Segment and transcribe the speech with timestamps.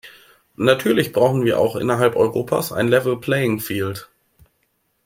[0.57, 4.09] Natürlich brauchen wir auch innerhalb Europas ein "Level Playing Field".